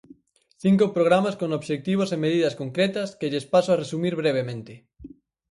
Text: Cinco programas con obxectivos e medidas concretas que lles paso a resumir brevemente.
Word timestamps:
Cinco 0.63 0.85
programas 0.95 1.35
con 1.41 1.49
obxectivos 1.59 2.09
e 2.15 2.21
medidas 2.25 2.57
concretas 2.61 3.09
que 3.19 3.29
lles 3.31 3.49
paso 3.53 3.69
a 3.71 3.79
resumir 3.83 4.13
brevemente. 4.21 4.73